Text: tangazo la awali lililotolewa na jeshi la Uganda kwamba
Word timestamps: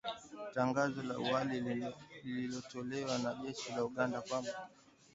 tangazo 0.53 1.03
la 1.03 1.15
awali 1.15 1.59
lililotolewa 2.23 3.17
na 3.17 3.33
jeshi 3.33 3.71
la 3.71 3.85
Uganda 3.85 4.21
kwamba 4.21 4.53